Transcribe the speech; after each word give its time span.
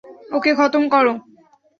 ওকে 0.31 0.51
খতম 0.59 0.83
করো! 0.93 1.13